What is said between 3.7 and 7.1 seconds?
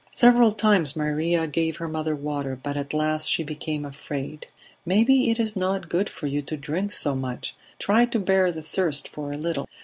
afraid. "Maybe it is not good for you to drink